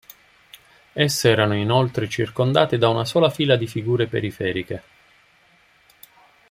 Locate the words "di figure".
3.55-4.07